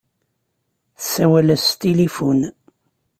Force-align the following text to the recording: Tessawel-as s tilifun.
Tessawel-as 0.97 1.61
s 1.67 1.71
tilifun. 1.79 2.39